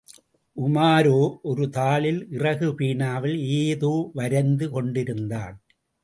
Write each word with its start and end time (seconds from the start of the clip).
உமாரோ 0.57 1.17
ஒரு 1.41 1.65
தாளில் 1.67 2.31
இறகு 2.31 2.69
பேனாவில் 2.79 3.37
ஏதோ 3.57 3.91
வரைந்து 4.13 4.69
கொண்டிருந்தான். 4.69 5.55